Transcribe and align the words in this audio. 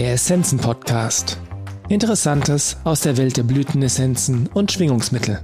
Der 0.00 0.14
Essenzen-Podcast. 0.14 1.38
Interessantes 1.90 2.78
aus 2.84 3.02
der 3.02 3.18
Welt 3.18 3.36
der 3.36 3.42
Blütenessenzen 3.42 4.46
und 4.46 4.72
Schwingungsmittel. 4.72 5.42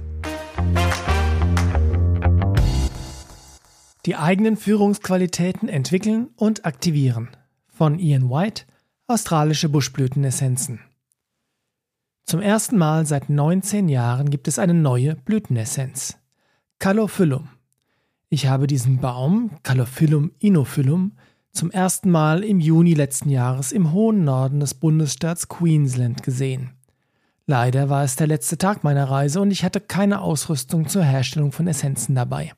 Die 4.07 4.15
eigenen 4.15 4.57
Führungsqualitäten 4.57 5.69
entwickeln 5.69 6.29
und 6.35 6.65
aktivieren. 6.65 7.29
Von 7.67 7.99
Ian 7.99 8.31
White, 8.31 8.63
Australische 9.05 9.69
Buschblütenessenzen. 9.69 10.79
Zum 12.25 12.41
ersten 12.41 12.79
Mal 12.79 13.05
seit 13.05 13.29
19 13.29 13.87
Jahren 13.89 14.31
gibt 14.31 14.47
es 14.47 14.57
eine 14.57 14.73
neue 14.73 15.17
Blütenessenz. 15.17 16.17
Calophyllum. 16.79 17.47
Ich 18.29 18.47
habe 18.47 18.65
diesen 18.65 19.01
Baum, 19.01 19.51
Calophyllum 19.61 20.31
inophyllum, 20.39 21.11
zum 21.57 21.71
ersten 21.71 22.11
Mal 22.11 22.43
im 22.43 22.59
Juni 22.59 22.93
letzten 22.93 23.29
Jahres 23.29 23.71
im 23.71 23.91
hohen 23.91 24.23
Norden 24.23 24.59
des 24.59 24.75
Bundesstaats 24.75 25.47
Queensland 25.47 26.21
gesehen. 26.21 26.73
Leider 27.47 27.89
war 27.89 28.03
es 28.03 28.15
der 28.15 28.27
letzte 28.27 28.59
Tag 28.59 28.83
meiner 28.83 29.09
Reise 29.09 29.41
und 29.41 29.49
ich 29.49 29.63
hatte 29.63 29.81
keine 29.81 30.21
Ausrüstung 30.21 30.87
zur 30.87 31.03
Herstellung 31.03 31.51
von 31.51 31.67
Essenzen 31.67 32.13
dabei. 32.13 32.53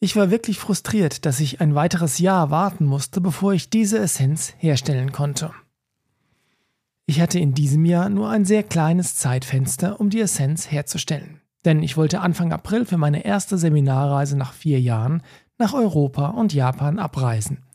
Ich 0.00 0.16
war 0.16 0.30
wirklich 0.30 0.58
frustriert, 0.58 1.24
dass 1.24 1.38
ich 1.38 1.60
ein 1.60 1.76
weiteres 1.76 2.18
Jahr 2.18 2.50
warten 2.50 2.84
musste, 2.84 3.20
bevor 3.20 3.52
ich 3.52 3.70
diese 3.70 3.98
Essenz 3.98 4.54
herstellen 4.58 5.12
konnte. 5.12 5.52
Ich 7.06 7.20
hatte 7.20 7.38
in 7.38 7.54
diesem 7.54 7.84
Jahr 7.84 8.08
nur 8.08 8.28
ein 8.28 8.44
sehr 8.44 8.64
kleines 8.64 9.14
Zeitfenster, 9.14 10.00
um 10.00 10.10
die 10.10 10.20
Essenz 10.20 10.70
herzustellen, 10.70 11.40
denn 11.64 11.80
ich 11.82 11.96
wollte 11.96 12.20
Anfang 12.20 12.52
April 12.52 12.86
für 12.86 12.98
meine 12.98 13.24
erste 13.24 13.56
Seminarreise 13.56 14.36
nach 14.36 14.52
vier 14.52 14.80
Jahren 14.80 15.22
nach 15.58 15.74
Europa 15.74 16.30
und 16.30 16.52
Japan 16.52 16.98
abreisen. 16.98 17.65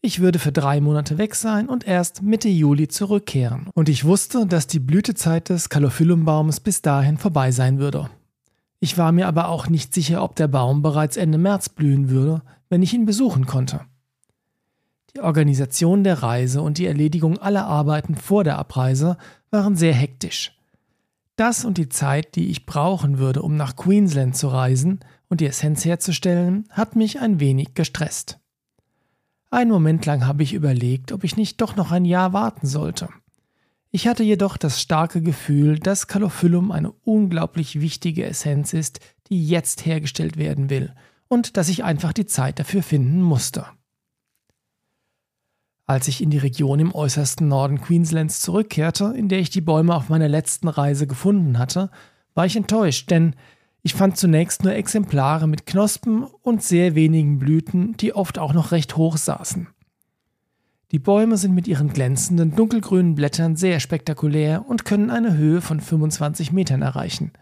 Ich 0.00 0.20
würde 0.20 0.38
für 0.38 0.52
drei 0.52 0.80
Monate 0.80 1.18
weg 1.18 1.34
sein 1.34 1.68
und 1.68 1.86
erst 1.86 2.22
Mitte 2.22 2.48
Juli 2.48 2.86
zurückkehren. 2.86 3.68
Und 3.74 3.88
ich 3.88 4.04
wusste, 4.04 4.46
dass 4.46 4.68
die 4.68 4.78
Blütezeit 4.78 5.48
des 5.48 5.68
Calophyllumbaums 5.68 6.60
bis 6.60 6.82
dahin 6.82 7.18
vorbei 7.18 7.50
sein 7.50 7.78
würde. 7.80 8.08
Ich 8.78 8.96
war 8.96 9.10
mir 9.10 9.26
aber 9.26 9.48
auch 9.48 9.68
nicht 9.68 9.92
sicher, 9.92 10.22
ob 10.22 10.36
der 10.36 10.46
Baum 10.46 10.82
bereits 10.82 11.16
Ende 11.16 11.36
März 11.36 11.68
blühen 11.68 12.10
würde, 12.10 12.42
wenn 12.68 12.82
ich 12.82 12.94
ihn 12.94 13.06
besuchen 13.06 13.46
konnte. 13.46 13.80
Die 15.16 15.20
Organisation 15.20 16.04
der 16.04 16.22
Reise 16.22 16.62
und 16.62 16.78
die 16.78 16.86
Erledigung 16.86 17.38
aller 17.38 17.66
Arbeiten 17.66 18.14
vor 18.14 18.44
der 18.44 18.56
Abreise 18.56 19.16
waren 19.50 19.74
sehr 19.74 19.94
hektisch. 19.94 20.56
Das 21.34 21.64
und 21.64 21.76
die 21.76 21.88
Zeit, 21.88 22.36
die 22.36 22.50
ich 22.50 22.66
brauchen 22.66 23.18
würde, 23.18 23.42
um 23.42 23.56
nach 23.56 23.74
Queensland 23.74 24.36
zu 24.36 24.48
reisen 24.48 25.00
und 25.28 25.40
die 25.40 25.46
Essenz 25.46 25.84
herzustellen, 25.84 26.68
hat 26.70 26.94
mich 26.94 27.20
ein 27.20 27.40
wenig 27.40 27.74
gestresst. 27.74 28.38
Einen 29.50 29.70
Moment 29.70 30.04
lang 30.04 30.26
habe 30.26 30.42
ich 30.42 30.52
überlegt, 30.52 31.12
ob 31.12 31.24
ich 31.24 31.36
nicht 31.36 31.60
doch 31.60 31.74
noch 31.74 31.90
ein 31.90 32.04
Jahr 32.04 32.32
warten 32.32 32.66
sollte. 32.66 33.08
Ich 33.90 34.06
hatte 34.06 34.22
jedoch 34.22 34.58
das 34.58 34.82
starke 34.82 35.22
Gefühl, 35.22 35.78
dass 35.78 36.06
Calophyllum 36.06 36.70
eine 36.70 36.92
unglaublich 37.04 37.80
wichtige 37.80 38.26
Essenz 38.26 38.74
ist, 38.74 39.00
die 39.30 39.46
jetzt 39.46 39.86
hergestellt 39.86 40.36
werden 40.36 40.68
will, 40.68 40.94
und 41.28 41.56
dass 41.56 41.70
ich 41.70 41.84
einfach 41.84 42.12
die 42.12 42.26
Zeit 42.26 42.58
dafür 42.58 42.82
finden 42.82 43.22
musste. 43.22 43.64
Als 45.86 46.06
ich 46.06 46.22
in 46.22 46.28
die 46.28 46.38
Region 46.38 46.80
im 46.80 46.94
äußersten 46.94 47.48
Norden 47.48 47.80
Queenslands 47.80 48.42
zurückkehrte, 48.42 49.14
in 49.16 49.30
der 49.30 49.38
ich 49.38 49.48
die 49.48 49.62
Bäume 49.62 49.94
auf 49.94 50.10
meiner 50.10 50.28
letzten 50.28 50.68
Reise 50.68 51.06
gefunden 51.06 51.58
hatte, 51.58 51.90
war 52.34 52.44
ich 52.44 52.56
enttäuscht, 52.56 53.10
denn 53.10 53.34
ich 53.88 53.94
fand 53.94 54.18
zunächst 54.18 54.64
nur 54.64 54.74
Exemplare 54.74 55.48
mit 55.48 55.64
Knospen 55.64 56.24
und 56.42 56.62
sehr 56.62 56.94
wenigen 56.94 57.38
Blüten, 57.38 57.96
die 57.96 58.14
oft 58.14 58.38
auch 58.38 58.52
noch 58.52 58.70
recht 58.70 58.98
hoch 58.98 59.16
saßen. 59.16 59.66
Die 60.90 60.98
Bäume 60.98 61.38
sind 61.38 61.54
mit 61.54 61.66
ihren 61.66 61.88
glänzenden 61.88 62.54
dunkelgrünen 62.54 63.14
Blättern 63.14 63.56
sehr 63.56 63.80
spektakulär 63.80 64.66
und 64.68 64.84
können 64.84 65.08
eine 65.08 65.38
Höhe 65.38 65.62
von 65.62 65.80
25 65.80 66.52
Metern 66.52 66.82
erreichen. 66.82 67.32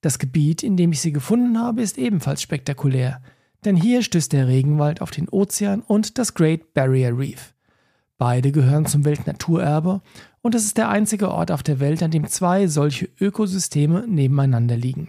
Das 0.00 0.18
Gebiet, 0.18 0.62
in 0.62 0.78
dem 0.78 0.92
ich 0.92 1.02
sie 1.02 1.12
gefunden 1.12 1.58
habe, 1.58 1.82
ist 1.82 1.98
ebenfalls 1.98 2.40
spektakulär, 2.40 3.20
denn 3.66 3.76
hier 3.76 4.00
stößt 4.00 4.32
der 4.32 4.48
Regenwald 4.48 5.02
auf 5.02 5.10
den 5.10 5.28
Ozean 5.28 5.82
und 5.82 6.16
das 6.16 6.32
Great 6.32 6.72
Barrier 6.72 7.18
Reef. 7.18 7.52
Beide 8.16 8.50
gehören 8.50 8.86
zum 8.86 9.04
Weltnaturerbe 9.04 10.00
und 10.40 10.54
es 10.54 10.64
ist 10.64 10.78
der 10.78 10.88
einzige 10.88 11.30
Ort 11.30 11.52
auf 11.52 11.62
der 11.62 11.80
Welt, 11.80 12.02
an 12.02 12.12
dem 12.12 12.26
zwei 12.28 12.66
solche 12.66 13.10
Ökosysteme 13.20 14.06
nebeneinander 14.08 14.78
liegen. 14.78 15.08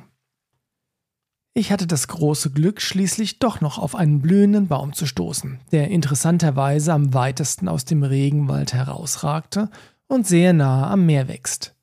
Ich 1.53 1.69
hatte 1.69 1.85
das 1.85 2.07
große 2.07 2.51
Glück, 2.51 2.79
schließlich 2.81 3.39
doch 3.39 3.59
noch 3.59 3.78
auf 3.78 3.94
einen 3.94 4.22
blühenden 4.22 4.67
Baum 4.69 4.94
zu 4.94 5.06
stoßen, 5.06 5.59
der 5.73 5.89
interessanterweise 5.89 6.94
am 6.94 7.13
weitesten 7.13 7.67
aus 7.67 7.84
dem 7.84 8.03
Regenwald 8.03 8.73
herausragte 8.73 9.69
und 10.07 10.25
sehr 10.25 10.53
nahe 10.53 10.88
am 10.88 11.06
Meer 11.06 11.28
wächst. 11.28 11.75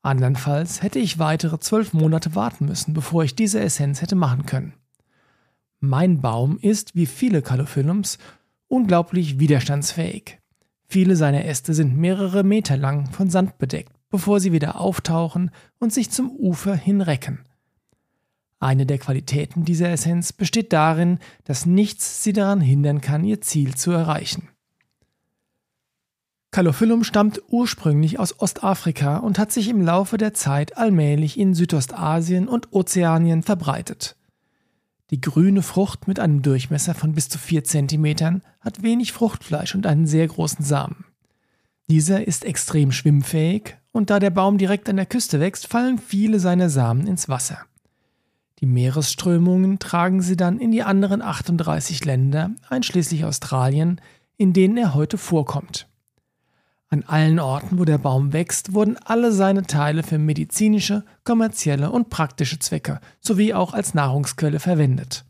Andernfalls 0.00 0.82
hätte 0.82 0.98
ich 0.98 1.18
weitere 1.18 1.58
zwölf 1.60 1.92
Monate 1.92 2.34
warten 2.34 2.64
müssen, 2.64 2.94
bevor 2.94 3.24
ich 3.24 3.34
diese 3.34 3.60
Essenz 3.60 4.00
hätte 4.00 4.14
machen 4.14 4.46
können. 4.46 4.72
Mein 5.80 6.22
Baum 6.22 6.58
ist, 6.58 6.94
wie 6.94 7.06
viele 7.06 7.42
Calophyllums, 7.42 8.16
unglaublich 8.68 9.38
widerstandsfähig. 9.38 10.38
Viele 10.86 11.16
seiner 11.16 11.44
Äste 11.44 11.74
sind 11.74 11.94
mehrere 11.94 12.42
Meter 12.42 12.78
lang 12.78 13.10
von 13.10 13.28
Sand 13.28 13.58
bedeckt, 13.58 13.92
bevor 14.08 14.40
sie 14.40 14.52
wieder 14.52 14.80
auftauchen 14.80 15.50
und 15.78 15.92
sich 15.92 16.10
zum 16.10 16.30
Ufer 16.30 16.74
hinrecken– 16.74 17.40
eine 18.64 18.86
der 18.86 18.98
Qualitäten 18.98 19.64
dieser 19.64 19.90
Essenz 19.90 20.32
besteht 20.32 20.72
darin, 20.72 21.18
dass 21.44 21.66
nichts 21.66 22.24
sie 22.24 22.32
daran 22.32 22.60
hindern 22.60 23.00
kann, 23.00 23.24
ihr 23.24 23.40
Ziel 23.40 23.74
zu 23.74 23.92
erreichen. 23.92 24.48
Calophyllum 26.50 27.02
stammt 27.02 27.42
ursprünglich 27.48 28.20
aus 28.20 28.38
Ostafrika 28.38 29.16
und 29.16 29.38
hat 29.38 29.50
sich 29.50 29.68
im 29.68 29.80
Laufe 29.80 30.18
der 30.18 30.34
Zeit 30.34 30.76
allmählich 30.76 31.38
in 31.38 31.52
Südostasien 31.52 32.46
und 32.46 32.72
Ozeanien 32.72 33.42
verbreitet. 33.42 34.16
Die 35.10 35.20
grüne 35.20 35.62
Frucht 35.62 36.08
mit 36.08 36.20
einem 36.20 36.42
Durchmesser 36.42 36.94
von 36.94 37.12
bis 37.12 37.28
zu 37.28 37.38
4 37.38 37.64
cm 37.64 38.40
hat 38.60 38.82
wenig 38.82 39.12
Fruchtfleisch 39.12 39.74
und 39.74 39.86
einen 39.86 40.06
sehr 40.06 40.28
großen 40.28 40.64
Samen. 40.64 41.04
Dieser 41.90 42.26
ist 42.26 42.44
extrem 42.44 42.92
schwimmfähig 42.92 43.76
und 43.92 44.10
da 44.10 44.18
der 44.18 44.30
Baum 44.30 44.56
direkt 44.56 44.88
an 44.88 44.96
der 44.96 45.06
Küste 45.06 45.40
wächst, 45.40 45.66
fallen 45.66 45.98
viele 45.98 46.38
seiner 46.38 46.70
Samen 46.70 47.06
ins 47.06 47.28
Wasser. 47.28 47.66
Die 48.60 48.66
Meeresströmungen 48.66 49.78
tragen 49.78 50.22
sie 50.22 50.36
dann 50.36 50.58
in 50.58 50.70
die 50.70 50.82
anderen 50.82 51.22
38 51.22 52.04
Länder, 52.04 52.50
einschließlich 52.68 53.24
Australien, 53.24 54.00
in 54.36 54.52
denen 54.52 54.76
er 54.76 54.94
heute 54.94 55.18
vorkommt. 55.18 55.88
An 56.88 57.02
allen 57.04 57.40
Orten, 57.40 57.78
wo 57.78 57.84
der 57.84 57.98
Baum 57.98 58.32
wächst, 58.32 58.72
wurden 58.72 58.96
alle 58.96 59.32
seine 59.32 59.62
Teile 59.62 60.02
für 60.02 60.18
medizinische, 60.18 61.04
kommerzielle 61.24 61.90
und 61.90 62.10
praktische 62.10 62.58
Zwecke 62.58 63.00
sowie 63.20 63.54
auch 63.54 63.74
als 63.74 63.94
Nahrungsquelle 63.94 64.60
verwendet. 64.60 65.24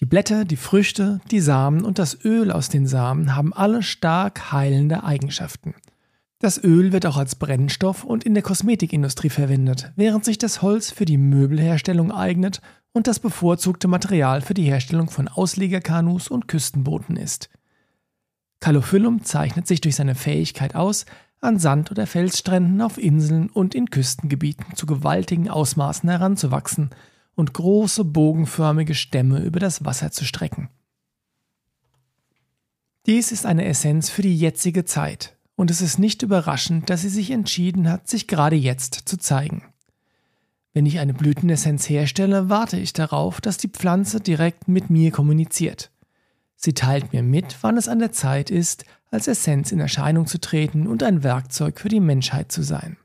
Die 0.00 0.06
Blätter, 0.06 0.44
die 0.44 0.56
Früchte, 0.56 1.20
die 1.30 1.40
Samen 1.40 1.84
und 1.84 1.98
das 1.98 2.24
Öl 2.24 2.50
aus 2.50 2.68
den 2.68 2.86
Samen 2.86 3.36
haben 3.36 3.52
alle 3.52 3.82
stark 3.82 4.50
heilende 4.50 5.04
Eigenschaften– 5.04 5.74
das 6.40 6.62
Öl 6.62 6.92
wird 6.92 7.04
auch 7.04 7.18
als 7.18 7.34
Brennstoff 7.34 8.02
und 8.02 8.24
in 8.24 8.32
der 8.32 8.42
Kosmetikindustrie 8.42 9.28
verwendet, 9.28 9.92
während 9.96 10.24
sich 10.24 10.38
das 10.38 10.62
Holz 10.62 10.90
für 10.90 11.04
die 11.04 11.18
Möbelherstellung 11.18 12.10
eignet 12.10 12.62
und 12.92 13.06
das 13.06 13.20
bevorzugte 13.20 13.88
Material 13.88 14.40
für 14.40 14.54
die 14.54 14.64
Herstellung 14.64 15.10
von 15.10 15.28
Auslegerkanus 15.28 16.28
und 16.28 16.48
Küstenbooten 16.48 17.16
ist. 17.16 17.50
Calophyllum 18.60 19.22
zeichnet 19.22 19.66
sich 19.66 19.82
durch 19.82 19.96
seine 19.96 20.14
Fähigkeit 20.14 20.74
aus, 20.74 21.04
an 21.42 21.58
Sand- 21.58 21.90
oder 21.90 22.06
Felsstränden 22.06 22.80
auf 22.80 22.96
Inseln 22.96 23.50
und 23.50 23.74
in 23.74 23.90
Küstengebieten 23.90 24.74
zu 24.76 24.86
gewaltigen 24.86 25.48
Ausmaßen 25.48 26.08
heranzuwachsen 26.08 26.90
und 27.34 27.52
große 27.52 28.04
bogenförmige 28.04 28.94
Stämme 28.94 29.40
über 29.40 29.60
das 29.60 29.84
Wasser 29.84 30.10
zu 30.10 30.24
strecken. 30.24 30.70
Dies 33.06 33.30
ist 33.30 33.44
eine 33.44 33.66
Essenz 33.66 34.08
für 34.08 34.22
die 34.22 34.36
jetzige 34.36 34.84
Zeit, 34.84 35.36
und 35.60 35.70
es 35.70 35.82
ist 35.82 35.98
nicht 35.98 36.22
überraschend, 36.22 36.88
dass 36.88 37.02
sie 37.02 37.10
sich 37.10 37.30
entschieden 37.30 37.86
hat, 37.90 38.08
sich 38.08 38.26
gerade 38.26 38.56
jetzt 38.56 38.94
zu 38.94 39.18
zeigen. 39.18 39.62
Wenn 40.72 40.86
ich 40.86 41.00
eine 41.00 41.12
Blütenessenz 41.12 41.86
herstelle, 41.86 42.48
warte 42.48 42.78
ich 42.78 42.94
darauf, 42.94 43.42
dass 43.42 43.58
die 43.58 43.68
Pflanze 43.68 44.22
direkt 44.22 44.68
mit 44.68 44.88
mir 44.88 45.10
kommuniziert. 45.10 45.90
Sie 46.56 46.72
teilt 46.72 47.12
mir 47.12 47.22
mit, 47.22 47.58
wann 47.60 47.76
es 47.76 47.88
an 47.88 47.98
der 47.98 48.10
Zeit 48.10 48.48
ist, 48.48 48.86
als 49.10 49.28
Essenz 49.28 49.70
in 49.70 49.80
Erscheinung 49.80 50.26
zu 50.26 50.40
treten 50.40 50.86
und 50.86 51.02
ein 51.02 51.22
Werkzeug 51.22 51.78
für 51.78 51.90
die 51.90 52.00
Menschheit 52.00 52.50
zu 52.50 52.62
sein. 52.62 52.96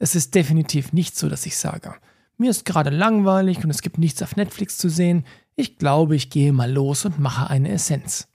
Es 0.00 0.16
ist 0.16 0.34
definitiv 0.34 0.92
nicht 0.92 1.16
so, 1.16 1.28
dass 1.28 1.46
ich 1.46 1.56
sage, 1.56 1.94
mir 2.36 2.50
ist 2.50 2.64
gerade 2.64 2.90
langweilig 2.90 3.62
und 3.62 3.70
es 3.70 3.82
gibt 3.82 3.98
nichts 3.98 4.20
auf 4.24 4.34
Netflix 4.34 4.76
zu 4.76 4.88
sehen, 4.88 5.24
ich 5.54 5.78
glaube, 5.78 6.16
ich 6.16 6.30
gehe 6.30 6.52
mal 6.52 6.72
los 6.72 7.04
und 7.04 7.20
mache 7.20 7.48
eine 7.48 7.70
Essenz. 7.70 8.26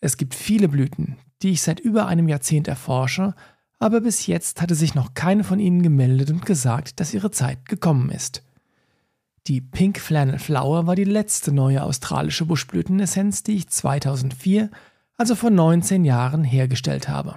Es 0.00 0.16
gibt 0.16 0.34
viele 0.34 0.68
Blüten, 0.68 1.18
die 1.42 1.50
ich 1.50 1.62
seit 1.62 1.80
über 1.80 2.06
einem 2.06 2.28
Jahrzehnt 2.28 2.68
erforsche, 2.68 3.34
aber 3.78 4.00
bis 4.00 4.26
jetzt 4.26 4.62
hatte 4.62 4.74
sich 4.74 4.94
noch 4.94 5.14
keine 5.14 5.44
von 5.44 5.58
ihnen 5.58 5.82
gemeldet 5.82 6.30
und 6.30 6.46
gesagt, 6.46 7.00
dass 7.00 7.14
ihre 7.14 7.30
Zeit 7.30 7.68
gekommen 7.68 8.10
ist. 8.10 8.42
Die 9.48 9.60
Pink 9.60 9.98
Flannel 9.98 10.38
Flower 10.38 10.86
war 10.86 10.94
die 10.94 11.04
letzte 11.04 11.52
neue 11.52 11.82
australische 11.82 12.46
Buschblütenessenz, 12.46 13.42
die 13.42 13.56
ich 13.56 13.68
2004 13.68 14.70
also 15.16 15.34
vor 15.34 15.50
19 15.50 16.04
Jahren, 16.04 16.44
hergestellt 16.44 17.08
habe. 17.08 17.36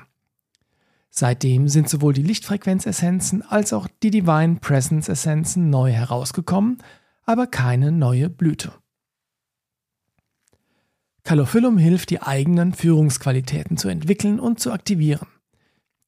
Seitdem 1.10 1.68
sind 1.68 1.90
sowohl 1.90 2.14
die 2.14 2.24
Lichtfrequenzessenzen 2.24 3.42
als 3.42 3.74
auch 3.74 3.88
die 4.04 4.12
Divine 4.12 4.58
Presence 4.60 5.08
Essenzen 5.08 5.70
neu 5.70 5.92
herausgekommen, 5.92 6.80
aber 7.26 7.48
keine 7.48 7.92
neue 7.92 8.30
Blüte. 8.30 8.72
Calophyllum 11.26 11.80
hilft, 11.80 12.12
die 12.12 12.22
eigenen 12.22 12.72
Führungsqualitäten 12.72 13.78
zu 13.78 13.90
entwickeln 13.90 14.40
und 14.40 14.60
zu 14.60 14.72
aktivieren. 14.72 15.28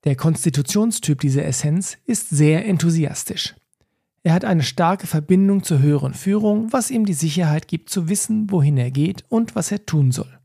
Der 0.03 0.15
Konstitutionstyp 0.15 1.19
dieser 1.19 1.43
Essenz 1.43 1.97
ist 2.05 2.29
sehr 2.29 2.65
enthusiastisch. 2.67 3.55
Er 4.21 4.33
hat 4.33 4.45
eine 4.45 4.61
starke 4.61 5.07
Verbindung 5.07 5.63
zur 5.63 5.79
höheren 5.79 6.13
Führung, 6.13 6.71
was 6.71 6.91
ihm 6.91 7.07
die 7.07 7.13
Sicherheit 7.13 7.67
gibt 7.67 7.89
zu 7.89 8.09
wissen, 8.09 8.51
wohin 8.51 8.77
er 8.77 8.91
geht 8.91 9.25
und 9.27 9.55
was 9.55 9.71
er 9.71 9.87
tun 9.87 10.11
soll. 10.11 10.37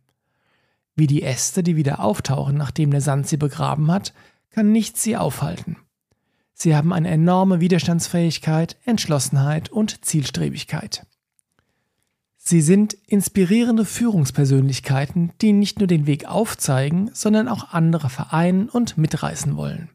Wie 0.96 1.06
die 1.06 1.22
Äste, 1.22 1.62
die 1.62 1.76
wieder 1.76 2.00
auftauchen, 2.00 2.56
nachdem 2.56 2.92
der 2.92 3.02
Sand 3.02 3.28
sie 3.28 3.36
begraben 3.36 3.90
hat, 3.92 4.14
kann 4.48 4.72
nichts 4.72 5.02
sie 5.02 5.18
aufhalten. 5.18 5.76
Sie 6.54 6.74
haben 6.74 6.94
eine 6.94 7.10
enorme 7.10 7.60
Widerstandsfähigkeit, 7.60 8.78
Entschlossenheit 8.86 9.68
und 9.68 10.02
Zielstrebigkeit. 10.04 11.04
Sie 12.44 12.60
sind 12.60 12.94
inspirierende 13.06 13.84
Führungspersönlichkeiten, 13.84 15.30
die 15.40 15.52
nicht 15.52 15.78
nur 15.78 15.86
den 15.86 16.08
Weg 16.08 16.24
aufzeigen, 16.24 17.08
sondern 17.12 17.46
auch 17.46 17.72
andere 17.72 18.10
vereinen 18.10 18.68
und 18.68 18.98
mitreißen 18.98 19.56
wollen. 19.56 19.90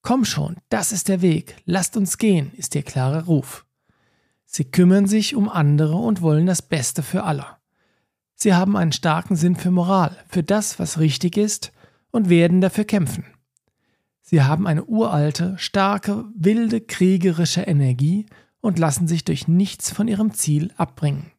Komm 0.00 0.24
schon, 0.24 0.56
das 0.70 0.90
ist 0.90 1.08
der 1.08 1.20
Weg, 1.20 1.56
lasst 1.66 1.98
uns 1.98 2.16
gehen, 2.16 2.50
ist 2.56 2.74
ihr 2.74 2.82
klarer 2.82 3.24
Ruf. 3.24 3.66
Sie 4.46 4.64
kümmern 4.64 5.06
sich 5.06 5.34
um 5.34 5.50
andere 5.50 5.96
und 5.96 6.22
wollen 6.22 6.46
das 6.46 6.62
Beste 6.62 7.02
für 7.02 7.24
alle. 7.24 7.44
Sie 8.34 8.54
haben 8.54 8.74
einen 8.74 8.92
starken 8.92 9.36
Sinn 9.36 9.54
für 9.54 9.70
Moral, 9.70 10.16
für 10.28 10.42
das, 10.42 10.78
was 10.78 10.98
richtig 10.98 11.36
ist, 11.36 11.72
und 12.10 12.30
werden 12.30 12.62
dafür 12.62 12.84
kämpfen. 12.84 13.26
Sie 14.22 14.42
haben 14.42 14.66
eine 14.66 14.86
uralte, 14.86 15.56
starke, 15.58 16.24
wilde, 16.34 16.80
kriegerische 16.80 17.62
Energie 17.62 18.24
und 18.62 18.78
lassen 18.78 19.06
sich 19.06 19.24
durch 19.24 19.46
nichts 19.46 19.90
von 19.90 20.08
ihrem 20.08 20.32
Ziel 20.32 20.72
abbringen. 20.78 21.32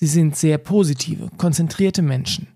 Sie 0.00 0.06
sind 0.06 0.36
sehr 0.36 0.58
positive, 0.58 1.28
konzentrierte 1.38 2.02
Menschen. 2.02 2.46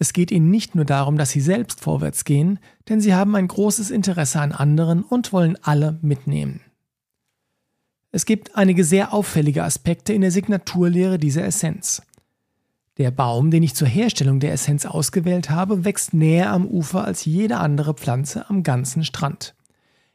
Es 0.00 0.12
geht 0.12 0.32
ihnen 0.32 0.50
nicht 0.50 0.74
nur 0.74 0.84
darum, 0.84 1.16
dass 1.16 1.30
sie 1.30 1.40
selbst 1.40 1.80
vorwärts 1.80 2.24
gehen, 2.24 2.58
denn 2.88 3.00
sie 3.00 3.14
haben 3.14 3.36
ein 3.36 3.46
großes 3.46 3.92
Interesse 3.92 4.40
an 4.40 4.50
anderen 4.50 5.04
und 5.04 5.32
wollen 5.32 5.56
alle 5.62 6.00
mitnehmen. 6.02 6.60
Es 8.10 8.26
gibt 8.26 8.56
einige 8.56 8.82
sehr 8.82 9.14
auffällige 9.14 9.62
Aspekte 9.62 10.12
in 10.12 10.22
der 10.22 10.32
Signaturlehre 10.32 11.20
dieser 11.20 11.44
Essenz. 11.44 12.02
Der 12.98 13.12
Baum, 13.12 13.52
den 13.52 13.62
ich 13.62 13.76
zur 13.76 13.86
Herstellung 13.86 14.40
der 14.40 14.52
Essenz 14.52 14.84
ausgewählt 14.84 15.50
habe, 15.50 15.84
wächst 15.84 16.12
näher 16.12 16.50
am 16.50 16.66
Ufer 16.66 17.04
als 17.04 17.24
jede 17.24 17.58
andere 17.58 17.94
Pflanze 17.94 18.50
am 18.50 18.64
ganzen 18.64 19.04
Strand. 19.04 19.54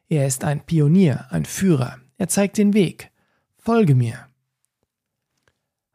Er 0.09 0.27
ist 0.27 0.43
ein 0.43 0.65
Pionier, 0.65 1.27
ein 1.29 1.45
Führer. 1.45 1.95
Er 2.17 2.27
zeigt 2.27 2.57
den 2.57 2.73
Weg. 2.73 3.09
Folge 3.55 3.95
mir. 3.95 4.26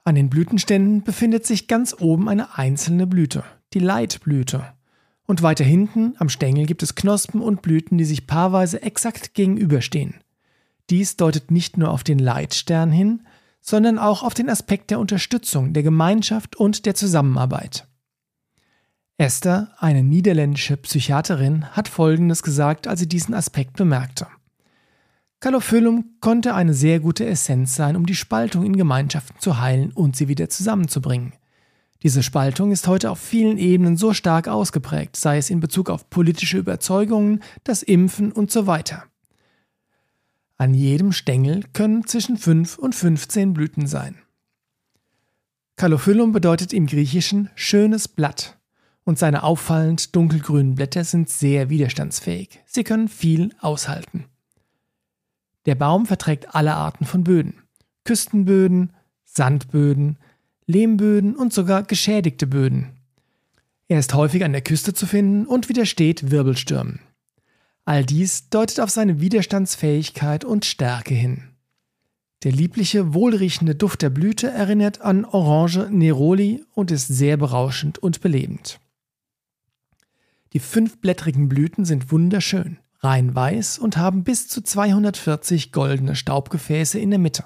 An 0.04 0.16
den 0.16 0.30
Blütenständen 0.30 1.02
befindet 1.02 1.46
sich 1.46 1.68
ganz 1.68 1.94
oben 2.00 2.28
eine 2.28 2.58
einzelne 2.58 3.06
Blüte, 3.06 3.44
die 3.72 3.78
Leitblüte. 3.78 4.64
Und 5.26 5.42
weiter 5.42 5.64
hinten 5.64 6.14
am 6.18 6.28
Stängel 6.28 6.66
gibt 6.66 6.82
es 6.82 6.96
Knospen 6.96 7.40
und 7.40 7.62
Blüten, 7.62 7.98
die 7.98 8.04
sich 8.04 8.26
paarweise 8.26 8.82
exakt 8.82 9.34
gegenüberstehen. 9.34 10.16
Dies 10.90 11.16
deutet 11.16 11.52
nicht 11.52 11.76
nur 11.78 11.90
auf 11.90 12.02
den 12.02 12.18
Leitstern 12.18 12.90
hin, 12.90 13.22
sondern 13.60 13.98
auch 13.98 14.24
auf 14.24 14.34
den 14.34 14.50
Aspekt 14.50 14.90
der 14.90 14.98
Unterstützung, 14.98 15.72
der 15.72 15.84
Gemeinschaft 15.84 16.56
und 16.56 16.84
der 16.84 16.96
Zusammenarbeit. 16.96 17.86
Esther, 19.18 19.72
eine 19.78 20.02
niederländische 20.02 20.76
Psychiaterin, 20.76 21.66
hat 21.66 21.88
Folgendes 21.88 22.42
gesagt, 22.42 22.88
als 22.88 22.98
sie 22.98 23.08
diesen 23.08 23.34
Aspekt 23.34 23.76
bemerkte. 23.76 24.26
Calophyllum 25.42 26.04
konnte 26.20 26.54
eine 26.54 26.72
sehr 26.72 27.00
gute 27.00 27.26
Essenz 27.26 27.74
sein, 27.74 27.96
um 27.96 28.06
die 28.06 28.14
Spaltung 28.14 28.64
in 28.64 28.76
Gemeinschaften 28.76 29.40
zu 29.40 29.58
heilen 29.58 29.90
und 29.90 30.14
sie 30.14 30.28
wieder 30.28 30.48
zusammenzubringen. 30.48 31.32
Diese 32.04 32.22
Spaltung 32.22 32.70
ist 32.70 32.86
heute 32.86 33.10
auf 33.10 33.18
vielen 33.18 33.58
Ebenen 33.58 33.96
so 33.96 34.14
stark 34.14 34.46
ausgeprägt, 34.46 35.16
sei 35.16 35.38
es 35.38 35.50
in 35.50 35.58
Bezug 35.58 35.90
auf 35.90 36.08
politische 36.10 36.58
Überzeugungen, 36.58 37.42
das 37.64 37.82
Impfen 37.82 38.30
und 38.30 38.52
so 38.52 38.68
weiter. 38.68 39.02
An 40.58 40.74
jedem 40.74 41.10
Stängel 41.10 41.64
können 41.72 42.06
zwischen 42.06 42.36
5 42.36 42.78
und 42.78 42.94
15 42.94 43.52
Blüten 43.52 43.88
sein. 43.88 44.18
Calophyllum 45.74 46.30
bedeutet 46.30 46.72
im 46.72 46.86
Griechischen 46.86 47.50
schönes 47.56 48.06
Blatt 48.06 48.60
und 49.02 49.18
seine 49.18 49.42
auffallend 49.42 50.14
dunkelgrünen 50.14 50.76
Blätter 50.76 51.02
sind 51.02 51.28
sehr 51.28 51.68
widerstandsfähig. 51.68 52.60
Sie 52.64 52.84
können 52.84 53.08
viel 53.08 53.50
aushalten. 53.58 54.26
Der 55.66 55.74
Baum 55.74 56.06
verträgt 56.06 56.54
alle 56.54 56.74
Arten 56.74 57.04
von 57.04 57.24
Böden. 57.24 57.54
Küstenböden, 58.04 58.92
Sandböden, 59.24 60.18
Lehmböden 60.66 61.36
und 61.36 61.52
sogar 61.52 61.82
geschädigte 61.84 62.46
Böden. 62.46 62.90
Er 63.88 63.98
ist 63.98 64.14
häufig 64.14 64.44
an 64.44 64.52
der 64.52 64.62
Küste 64.62 64.94
zu 64.94 65.06
finden 65.06 65.46
und 65.46 65.68
widersteht 65.68 66.30
Wirbelstürmen. 66.30 67.00
All 67.84 68.04
dies 68.04 68.48
deutet 68.48 68.80
auf 68.80 68.90
seine 68.90 69.20
Widerstandsfähigkeit 69.20 70.44
und 70.44 70.64
Stärke 70.64 71.14
hin. 71.14 71.48
Der 72.44 72.52
liebliche, 72.52 73.14
wohlriechende 73.14 73.74
Duft 73.74 74.02
der 74.02 74.10
Blüte 74.10 74.50
erinnert 74.50 75.00
an 75.00 75.24
Orange 75.24 75.88
Neroli 75.90 76.64
und 76.74 76.90
ist 76.90 77.08
sehr 77.08 77.36
berauschend 77.36 77.98
und 77.98 78.20
belebend. 78.20 78.80
Die 80.52 80.58
fünfblättrigen 80.58 81.48
Blüten 81.48 81.84
sind 81.84 82.10
wunderschön, 82.10 82.78
rein 83.02 83.34
weiß 83.34 83.78
und 83.78 83.96
haben 83.96 84.24
bis 84.24 84.48
zu 84.48 84.62
240 84.62 85.72
goldene 85.72 86.14
Staubgefäße 86.14 86.98
in 86.98 87.10
der 87.10 87.18
Mitte. 87.18 87.44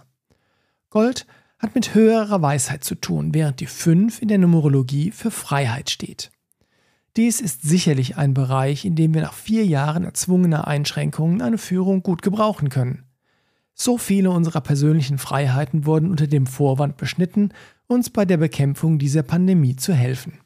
Gold 0.91 1.26
hat 1.58 1.75
mit 1.75 1.94
höherer 1.94 2.43
Weisheit 2.43 2.85
zu 2.85 2.94
tun, 2.94 3.32
während 3.32 3.61
die 3.61 3.67
5 3.67 4.20
in 4.20 4.29
der 4.29 4.38
Numerologie 4.38 5.11
für 5.11 5.31
Freiheit 5.31 5.91
steht. 5.91 6.31
Dies 7.17 7.41
ist 7.41 7.62
sicherlich 7.62 8.19
ein 8.19 8.35
Bereich, 8.35 8.85
in 8.85 8.94
dem 8.94 9.14
wir 9.14 9.23
nach 9.23 9.32
vier 9.32 9.64
Jahren 9.64 10.05
erzwungener 10.05 10.67
Einschränkungen 10.67 11.41
eine 11.41 11.56
Führung 11.56 12.02
gut 12.02 12.20
gebrauchen 12.20 12.69
können. 12.69 13.05
So 13.73 13.97
viele 13.97 14.31
unserer 14.31 14.61
persönlichen 14.61 15.17
Freiheiten 15.17 15.87
wurden 15.87 16.11
unter 16.11 16.26
dem 16.26 16.47
Vorwand 16.47 16.99
beschnitten, 16.99 17.52
uns 17.87 18.11
bei 18.11 18.26
der 18.26 18.37
Bekämpfung 18.37 18.99
dieser 18.99 19.23
Pandemie 19.23 19.76
zu 19.76 19.94
helfen. 19.94 20.41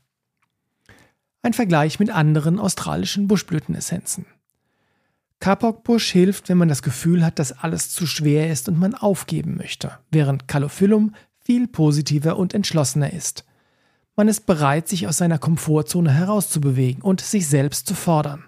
Ein 1.43 1.55
Vergleich 1.55 1.99
mit 1.99 2.11
anderen 2.11 2.61
australischen 2.61 3.27
Buschblütenessenzen. 3.27 4.27
Kapokbusch 5.41 6.11
hilft, 6.11 6.51
wenn 6.51 6.59
man 6.59 6.69
das 6.69 6.83
Gefühl 6.83 7.25
hat, 7.25 7.39
dass 7.39 7.53
alles 7.53 7.91
zu 7.91 8.07
schwer 8.07 8.51
ist 8.51 8.69
und 8.69 8.79
man 8.79 8.95
aufgeben 8.95 9.57
möchte, 9.57 9.93
während 10.11 10.49
Calophyllum 10.49 11.15
viel 11.43 11.67
positiver 11.67 12.37
und 12.37 12.53
entschlossener 12.53 13.13
ist. 13.13 13.47
Man 14.17 14.29
ist 14.29 14.45
bereit, 14.45 14.87
sich 14.87 15.09
aus 15.09 15.17
seiner 15.17 15.39
Komfortzone 15.39 16.13
herauszubewegen 16.13 17.03
und 17.03 17.23
sich 17.23 17.49
selbst 17.49 17.87
zu 17.87 17.95
fordern. 17.95 18.45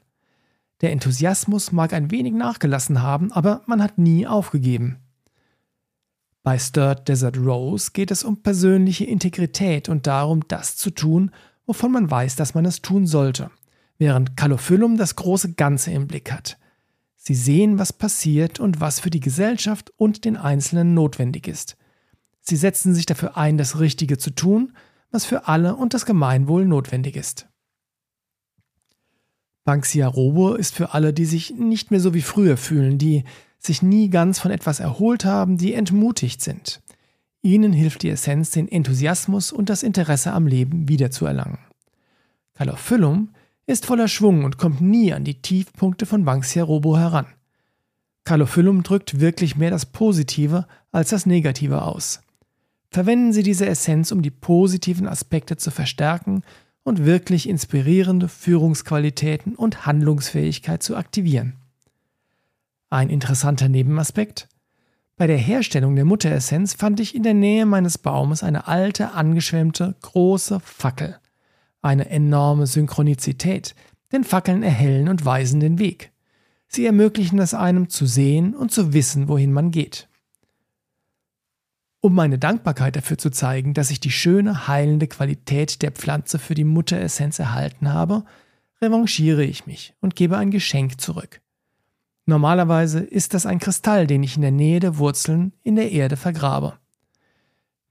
Der 0.83 0.93
Enthusiasmus 0.93 1.73
mag 1.73 1.95
ein 1.95 2.11
wenig 2.11 2.35
nachgelassen 2.35 3.01
haben, 3.01 3.33
aber 3.33 3.63
man 3.67 3.83
hat 3.83 3.97
nie 3.97 4.27
aufgegeben. 4.27 4.99
Bei 6.43 6.59
Stirred 6.59 7.09
Desert 7.09 7.39
Rose 7.39 7.93
geht 7.95 8.11
es 8.11 8.23
um 8.23 8.43
persönliche 8.43 9.05
Integrität 9.05 9.89
und 9.89 10.07
darum, 10.07 10.47
das 10.49 10.77
zu 10.77 10.91
tun, 10.91 11.31
wovon 11.67 11.93
man 11.93 12.11
weiß, 12.11 12.37
dass 12.37 12.55
man 12.55 12.67
es 12.67 12.83
tun 12.83 13.07
sollte, 13.07 13.51
während 13.97 14.37
Calophyllum 14.37 14.99
das 14.99 15.17
große 15.17 15.55
Ganze 15.55 15.93
im 15.93 16.07
Blick 16.07 16.31
hat. 16.33 16.59
Sie 17.25 17.35
sehen, 17.35 17.79
was 17.79 17.93
passiert 17.93 18.59
und 18.59 18.81
was 18.81 19.01
für 19.01 19.11
die 19.11 19.21
Gesellschaft 19.21 19.93
und 19.97 20.25
den 20.25 20.37
Einzelnen 20.37 20.95
notwendig 20.95 21.47
ist. 21.47 21.77
Sie 22.41 22.57
setzen 22.57 22.95
sich 22.95 23.07
dafür 23.07 23.37
ein, 23.37 23.59
das 23.59 23.79
Richtige 23.79 24.19
zu 24.19 24.31
tun 24.31 24.73
was 25.13 25.27
für 25.27 25.47
alle 25.47 25.77
und 25.77 25.95
das 25.95 26.07
Gemeinwohl 26.07 26.65
notwendig 26.65 27.17
ist. 27.17 27.47
Banksia 29.65 30.09
Robo 30.09 30.55
ist 30.55 30.75
für 30.75 30.93
alle, 30.93 31.13
die 31.13 31.27
sich 31.27 31.55
nicht 31.55 31.93
mehr 31.93 32.01
so 32.01 32.15
wie 32.15 32.23
früher 32.23 32.57
fühlen, 32.57 32.99
die 32.99 33.23
sich 33.61 33.81
nie 33.81 34.11
ganz 34.11 34.41
von 34.41 34.51
etwas 34.51 34.81
erholt 34.81 35.25
haben, 35.25 35.57
die 35.57 35.75
entmutigt 35.75 36.41
sind. 36.41 36.83
Ihnen 37.43 37.73
hilft 37.73 38.03
die 38.03 38.09
Essenz, 38.09 38.51
den 38.51 38.67
Enthusiasmus 38.67 39.53
und 39.53 39.69
das 39.69 39.85
Interesse 39.85 40.33
am 40.33 40.49
Leben 40.49 40.89
wiederzuerlangen. 40.89 41.59
Calophyllum 42.55 43.35
ist 43.67 43.87
voller 43.87 44.09
Schwung 44.09 44.45
und 44.45 44.59
kommt 44.59 44.81
nie 44.81 45.13
an 45.13 45.25
die 45.25 45.41
Tiefpunkte 45.41 46.07
von 46.07 46.25
Banksia 46.25 46.65
Robo 46.65 46.97
heran. 46.97 47.27
Calophyllum 48.25 48.83
drückt 48.83 49.21
wirklich 49.21 49.57
mehr 49.57 49.71
das 49.71 49.87
Positive 49.87 50.67
als 50.91 51.11
das 51.11 51.27
Negative 51.27 51.83
aus. 51.83 52.21
Verwenden 52.91 53.33
Sie 53.33 53.43
diese 53.43 53.67
Essenz, 53.67 54.13
um 54.13 54.23
die 54.23 54.31
positiven 54.31 55.09
Aspekte 55.09 55.57
zu 55.57 55.71
verstärken 55.71 56.43
und 56.85 57.05
wirklich 57.05 57.49
inspirierende 57.49 58.29
Führungsqualitäten 58.29 59.55
und 59.55 59.87
Handlungsfähigkeit 59.87 60.83
zu 60.83 60.97
aktivieren. 60.97 61.55
Ein 62.91 63.09
interessanter 63.09 63.69
Nebenaspekt? 63.69 64.49
Bei 65.17 65.27
der 65.27 65.39
Herstellung 65.39 65.95
der 65.95 66.05
Mutteressenz 66.05 66.75
fand 66.75 67.01
ich 67.01 67.15
in 67.15 67.23
der 67.23 67.35
Nähe 67.35 67.65
meines 67.65 67.97
Baumes 67.97 68.43
eine 68.43 68.67
alte, 68.67 69.13
angeschwemmte, 69.13 69.95
große 70.03 70.61
Fackel. 70.61 71.19
Eine 71.83 72.09
enorme 72.09 72.67
Synchronizität, 72.67 73.75
denn 74.13 74.25
Fackeln 74.25 74.63
erhellen 74.63 75.09
und 75.09 75.25
weisen 75.25 75.61
den 75.61 75.79
Weg. 75.79 76.13
Sie 76.69 76.87
ermöglichen 76.87 77.39
es 77.39 77.53
einem 77.53 77.91
zu 77.91 78.07
sehen 78.07 78.55
und 78.55 78.73
zu 78.73 78.95
wissen, 78.95 79.29
wohin 79.29 79.53
man 79.53 79.71
geht. 79.73 80.09
Um 82.01 82.15
meine 82.15 82.39
Dankbarkeit 82.39 82.97
dafür 82.97 83.19
zu 83.19 83.31
zeigen, 83.31 83.75
dass 83.75 83.91
ich 83.91 84.01
die 84.01 84.11
schöne, 84.11 84.67
heilende 84.67 85.07
Qualität 85.07 85.83
der 85.83 85.93
Pflanze 85.93 86.39
für 86.39 86.55
die 86.55 86.65
Mutteressenz 86.65 87.39
erhalten 87.39 87.93
habe, 87.93 88.25
revanchiere 88.81 89.45
ich 89.45 89.67
mich 89.67 89.95
und 90.01 90.17
gebe 90.17 90.37
ein 90.37 90.51
Geschenk 90.51 91.01
zurück. 91.01 91.41
Normalerweise 92.27 93.01
ist 93.01 93.35
das 93.35 93.47
ein 93.47 93.59
Kristall, 93.59 94.07
den 94.07 94.23
ich 94.23 94.37
in 94.37 94.43
der 94.43 94.51
Nähe 94.51 94.81
der 94.81 94.99
Wurzeln 94.99 95.53
in 95.63 95.77
der 95.77 95.93
Erde 95.93 96.17
vergrabe. 96.17 96.79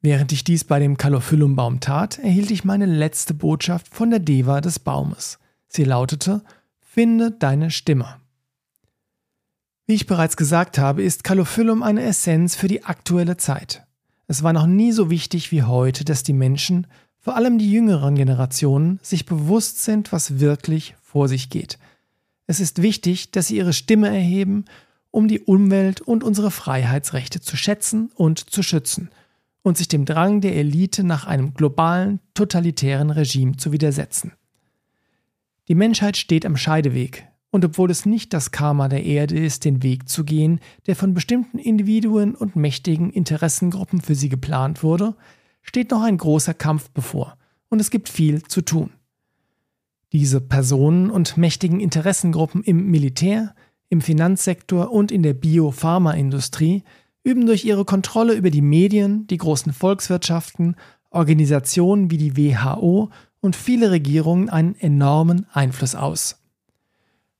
Während 0.03 0.31
ich 0.31 0.43
dies 0.43 0.63
bei 0.63 0.79
dem 0.79 0.97
Calophyllum-Baum 0.97 1.79
tat, 1.79 2.17
erhielt 2.17 2.49
ich 2.49 2.63
meine 2.63 2.87
letzte 2.87 3.35
Botschaft 3.35 3.87
von 3.93 4.09
der 4.09 4.19
Deva 4.19 4.59
des 4.59 4.79
Baumes. 4.79 5.37
Sie 5.67 5.83
lautete: 5.83 6.41
Finde 6.79 7.29
deine 7.29 7.69
Stimme. 7.69 8.15
Wie 9.85 9.93
ich 9.93 10.07
bereits 10.07 10.37
gesagt 10.37 10.79
habe, 10.79 11.03
ist 11.03 11.23
Calophyllum 11.23 11.83
eine 11.83 12.01
Essenz 12.01 12.55
für 12.55 12.67
die 12.67 12.83
aktuelle 12.83 13.37
Zeit. 13.37 13.85
Es 14.25 14.41
war 14.41 14.53
noch 14.53 14.65
nie 14.65 14.91
so 14.91 15.11
wichtig 15.11 15.51
wie 15.51 15.63
heute, 15.63 16.03
dass 16.03 16.23
die 16.23 16.33
Menschen, 16.33 16.87
vor 17.19 17.35
allem 17.35 17.59
die 17.59 17.71
jüngeren 17.71 18.15
Generationen, 18.15 18.99
sich 19.03 19.27
bewusst 19.27 19.83
sind, 19.83 20.11
was 20.11 20.39
wirklich 20.39 20.95
vor 21.03 21.27
sich 21.27 21.51
geht. 21.51 21.77
Es 22.47 22.59
ist 22.59 22.81
wichtig, 22.81 23.29
dass 23.31 23.49
sie 23.49 23.57
ihre 23.57 23.73
Stimme 23.73 24.07
erheben, 24.07 24.65
um 25.11 25.27
die 25.27 25.41
Umwelt 25.41 26.01
und 26.01 26.23
unsere 26.23 26.49
Freiheitsrechte 26.49 27.39
zu 27.39 27.55
schätzen 27.55 28.09
und 28.15 28.39
zu 28.39 28.63
schützen 28.63 29.11
und 29.63 29.77
sich 29.77 29.87
dem 29.87 30.05
Drang 30.05 30.41
der 30.41 30.55
Elite 30.55 31.03
nach 31.03 31.25
einem 31.25 31.53
globalen, 31.53 32.19
totalitären 32.33 33.09
Regime 33.09 33.57
zu 33.57 33.71
widersetzen. 33.71 34.33
Die 35.67 35.75
Menschheit 35.75 36.17
steht 36.17 36.45
am 36.45 36.57
Scheideweg, 36.57 37.27
und 37.51 37.65
obwohl 37.65 37.91
es 37.91 38.05
nicht 38.05 38.33
das 38.33 38.51
Karma 38.51 38.87
der 38.87 39.03
Erde 39.03 39.37
ist, 39.37 39.65
den 39.65 39.83
Weg 39.83 40.07
zu 40.07 40.23
gehen, 40.23 40.59
der 40.87 40.95
von 40.95 41.13
bestimmten 41.13 41.59
Individuen 41.59 42.33
und 42.33 42.55
mächtigen 42.55 43.11
Interessengruppen 43.11 44.01
für 44.01 44.15
sie 44.15 44.29
geplant 44.29 44.83
wurde, 44.83 45.15
steht 45.61 45.91
noch 45.91 46.01
ein 46.01 46.17
großer 46.17 46.53
Kampf 46.53 46.89
bevor, 46.91 47.37
und 47.69 47.79
es 47.79 47.91
gibt 47.91 48.09
viel 48.09 48.41
zu 48.43 48.61
tun. 48.61 48.91
Diese 50.11 50.41
Personen 50.41 51.09
und 51.09 51.37
mächtigen 51.37 51.79
Interessengruppen 51.79 52.63
im 52.63 52.87
Militär, 52.89 53.53
im 53.89 54.01
Finanzsektor 54.01 54.91
und 54.91 55.11
in 55.11 55.21
der 55.21 55.33
Biopharmaindustrie 55.33 56.83
üben 57.23 57.45
durch 57.45 57.65
ihre 57.65 57.85
Kontrolle 57.85 58.33
über 58.33 58.49
die 58.49 58.61
Medien, 58.61 59.27
die 59.27 59.37
großen 59.37 59.73
Volkswirtschaften, 59.73 60.75
Organisationen 61.09 62.09
wie 62.09 62.17
die 62.17 62.37
WHO 62.37 63.09
und 63.41 63.55
viele 63.55 63.91
Regierungen 63.91 64.49
einen 64.49 64.75
enormen 64.75 65.45
Einfluss 65.51 65.95
aus. 65.95 66.41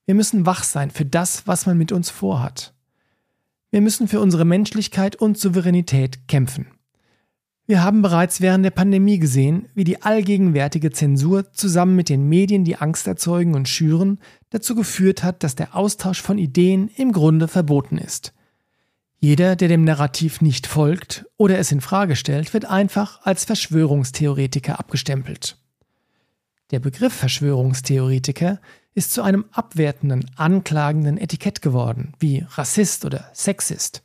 Wir 0.06 0.16
müssen 0.16 0.46
wach 0.46 0.64
sein 0.64 0.92
für 0.92 1.06
das, 1.06 1.48
was 1.48 1.66
man 1.66 1.78
mit 1.78 1.92
uns 1.92 2.10
vorhat. 2.10 2.74
Wir 3.70 3.82
müssen 3.82 4.08
für 4.08 4.20
unsere 4.20 4.44
Menschlichkeit 4.44 5.16
und 5.16 5.38
Souveränität 5.38 6.28
kämpfen. 6.28 6.68
Wir 7.68 7.84
haben 7.84 8.02
bereits 8.02 8.42
während 8.42 8.66
der 8.66 8.72
Pandemie 8.72 9.18
gesehen, 9.18 9.68
wie 9.76 9.86
die 9.86 10.02
allgegenwärtige 10.02 10.92
Zensur 10.92 11.54
zusammen 11.54 11.96
mit 11.96 12.10
den 12.10 12.28
Medien, 12.28 12.66
die 12.66 12.76
Angst 12.76 13.08
erzeugen 13.08 13.56
und 13.56 13.70
schüren, 13.70 14.20
dazu 14.50 14.76
geführt 14.76 15.24
hat, 15.24 15.44
dass 15.44 15.56
der 15.56 15.74
Austausch 15.74 16.22
von 16.22 16.38
Ideen 16.38 16.90
im 16.98 17.14
Grunde 17.14 17.48
verboten 17.48 17.98
ist. 17.98 18.34
Jeder, 19.24 19.56
der 19.56 19.68
dem 19.68 19.84
Narrativ 19.84 20.42
nicht 20.42 20.66
folgt 20.66 21.28
oder 21.38 21.60
es 21.60 21.72
in 21.72 21.80
Frage 21.80 22.16
stellt, 22.16 22.56
wird 22.56 22.66
einfach 22.66 23.22
als 23.22 23.46
Verschwörungstheoretiker 23.46 24.80
abgestempelt. 24.80 25.58
Der 26.72 26.80
Begriff 26.80 27.14
Verschwörungstheoretiker 27.14 28.60
ist 28.96 29.14
zu 29.14 29.22
einem 29.22 29.46
abwertenden, 29.52 30.26
anklagenden 30.38 31.20
Etikett 31.20 31.62
geworden, 31.62 32.14
wie 32.18 32.48
Rassist 32.50 33.06
oder 33.06 33.30
Sexist. 33.32 34.02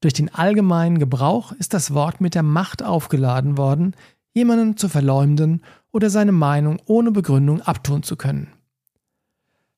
Durch 0.00 0.14
den 0.14 0.34
allgemeinen 0.34 0.98
Gebrauch 0.98 1.52
ist 1.52 1.74
das 1.74 1.92
Wort 1.92 2.22
mit 2.22 2.34
der 2.34 2.42
Macht 2.42 2.82
aufgeladen 2.82 3.58
worden, 3.58 3.94
jemanden 4.32 4.78
zu 4.78 4.88
verleumden 4.88 5.62
oder 5.92 6.08
seine 6.08 6.32
Meinung 6.32 6.80
ohne 6.86 7.10
Begründung 7.10 7.60
abtun 7.60 8.02
zu 8.02 8.16
können. 8.16 8.48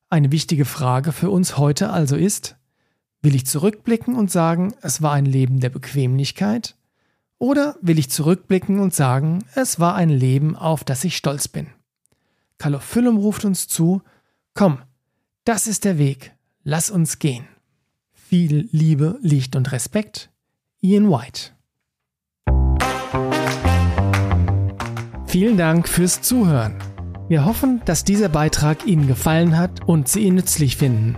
Eine 0.09 0.31
wichtige 0.31 0.63
Frage 0.63 1.11
für 1.11 1.29
uns 1.29 1.57
heute 1.57 1.89
also 1.89 2.15
ist, 2.15 2.55
will 3.23 3.33
ich 3.33 3.47
zurückblicken 3.47 4.15
und 4.15 4.29
sagen, 4.29 4.75
es 4.81 5.01
war 5.01 5.13
ein 5.13 5.25
Leben 5.25 5.61
der 5.61 5.69
Bequemlichkeit? 5.69 6.75
Oder 7.39 7.77
will 7.81 7.97
ich 7.97 8.11
zurückblicken 8.11 8.79
und 8.79 8.93
sagen, 8.93 9.45
es 9.55 9.79
war 9.79 9.95
ein 9.95 10.09
Leben, 10.09 10.55
auf 10.55 10.83
das 10.83 11.03
ich 11.03 11.17
stolz 11.17 11.47
bin? 11.47 11.67
Calophyllum 12.59 13.17
ruft 13.17 13.45
uns 13.45 13.67
zu, 13.67 14.01
Komm, 14.53 14.77
das 15.45 15.65
ist 15.65 15.83
der 15.85 15.97
Weg. 15.97 16.33
Lass 16.63 16.91
uns 16.91 17.17
gehen. 17.17 17.47
Viel 18.13 18.69
Liebe, 18.71 19.17
Licht 19.21 19.55
und 19.55 19.71
Respekt. 19.71 20.29
Ian 20.81 21.09
White. 21.09 21.51
Vielen 25.25 25.57
Dank 25.57 25.87
fürs 25.87 26.21
Zuhören. 26.21 26.75
Wir 27.27 27.45
hoffen, 27.45 27.81
dass 27.85 28.03
dieser 28.03 28.29
Beitrag 28.29 28.85
Ihnen 28.85 29.07
gefallen 29.07 29.57
hat 29.57 29.87
und 29.87 30.07
Sie 30.07 30.21
ihn 30.21 30.35
nützlich 30.35 30.77
finden. 30.77 31.17